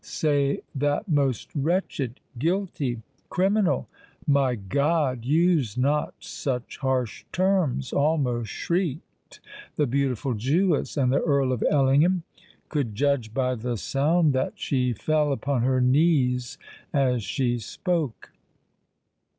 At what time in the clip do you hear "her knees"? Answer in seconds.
15.61-16.57